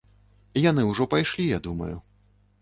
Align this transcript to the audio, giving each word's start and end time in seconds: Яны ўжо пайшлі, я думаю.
Яны 0.69 0.85
ўжо 0.91 1.07
пайшлі, 1.13 1.45
я 1.51 1.61
думаю. 1.69 1.93